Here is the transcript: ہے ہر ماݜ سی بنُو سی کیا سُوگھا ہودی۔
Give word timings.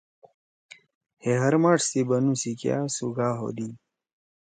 ہے 1.23 1.31
ہر 1.41 1.53
ماݜ 1.63 1.79
سی 1.89 2.01
بنُو 2.09 2.33
سی 2.41 2.51
کیا 2.59 2.77
سُوگھا 2.95 3.29
ہودی۔ 3.39 3.69